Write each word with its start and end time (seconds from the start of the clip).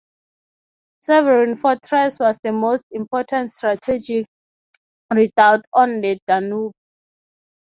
Severin 1.01 1.55
fortress 1.57 2.17
was 2.19 2.39
the 2.41 2.51
most 2.51 2.83
important 2.89 3.51
strategic 3.51 4.25
redoubt 5.13 5.63
on 5.75 6.01
the 6.01 6.17
Danube. 6.25 6.73